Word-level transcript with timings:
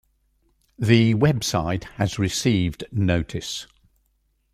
The 0.79 1.13
web 1.13 1.43
site 1.43 1.83
has 1.99 2.17
received 2.17 2.85
notice. 2.91 3.67